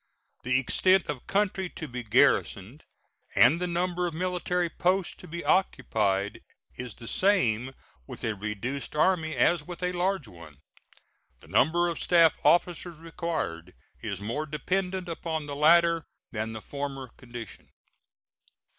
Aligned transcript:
The 0.41 0.59
extent 0.59 1.05
of 1.11 1.27
country 1.27 1.69
to 1.69 1.87
be 1.87 2.01
garrisoned 2.01 2.85
and 3.35 3.61
the 3.61 3.67
number 3.67 4.07
of 4.07 4.15
military 4.15 4.67
posts 4.67 5.13
to 5.17 5.27
be 5.27 5.45
occupied 5.45 6.41
is 6.73 6.95
the 6.95 7.07
same 7.07 7.75
with 8.07 8.23
a 8.23 8.33
reduced 8.33 8.95
Army 8.95 9.35
as 9.35 9.61
with 9.61 9.83
a 9.83 9.91
large 9.91 10.27
one. 10.27 10.57
The 11.41 11.49
number 11.49 11.87
of 11.87 12.01
staff 12.01 12.35
officers 12.43 12.97
required 12.97 13.75
is 14.01 14.19
more 14.19 14.47
dependent 14.47 15.07
upon 15.07 15.45
the 15.45 15.55
latter 15.55 16.07
than 16.31 16.53
the 16.53 16.61
former 16.61 17.09
condition. 17.09 17.69